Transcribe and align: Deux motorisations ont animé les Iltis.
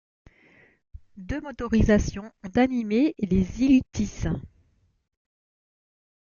Deux 1.17 1.39
motorisations 1.41 2.31
ont 2.43 2.49
animé 2.59 3.13
les 3.19 3.61
Iltis. 3.61 4.23